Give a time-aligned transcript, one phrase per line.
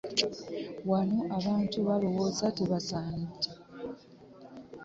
[0.89, 3.49] Wano abantu balowooza tebasaanidde.